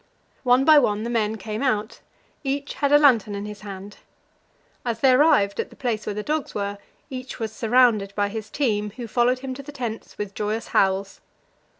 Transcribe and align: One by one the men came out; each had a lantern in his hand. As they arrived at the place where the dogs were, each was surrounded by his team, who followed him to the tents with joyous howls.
One 0.41 0.65
by 0.65 0.79
one 0.79 1.03
the 1.03 1.11
men 1.11 1.35
came 1.35 1.61
out; 1.61 1.99
each 2.43 2.73
had 2.73 2.91
a 2.91 2.97
lantern 2.97 3.35
in 3.35 3.45
his 3.45 3.61
hand. 3.61 3.97
As 4.83 4.99
they 5.01 5.11
arrived 5.11 5.59
at 5.59 5.69
the 5.69 5.75
place 5.75 6.07
where 6.07 6.15
the 6.15 6.23
dogs 6.23 6.55
were, 6.55 6.79
each 7.11 7.37
was 7.37 7.53
surrounded 7.53 8.15
by 8.15 8.29
his 8.29 8.49
team, 8.49 8.89
who 8.95 9.05
followed 9.07 9.37
him 9.45 9.53
to 9.53 9.61
the 9.61 9.71
tents 9.71 10.17
with 10.17 10.33
joyous 10.33 10.69
howls. 10.69 11.21